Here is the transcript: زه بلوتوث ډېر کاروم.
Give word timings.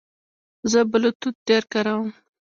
زه 0.71 0.79
بلوتوث 0.91 1.35
ډېر 1.47 1.63
کاروم. 1.73 2.09